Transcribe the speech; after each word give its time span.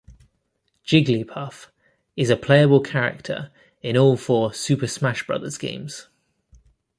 Jigglypuff 0.83 1.67
is 2.15 2.31
a 2.31 2.35
playable 2.35 2.79
character 2.81 3.51
in 3.83 3.95
all 3.95 4.17
four 4.17 4.51
"Super 4.51 4.87
Smash 4.87 5.27
Brothers" 5.27 5.59
games. 5.59 6.07